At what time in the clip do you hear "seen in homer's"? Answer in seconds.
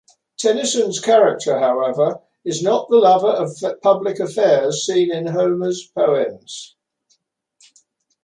4.83-5.85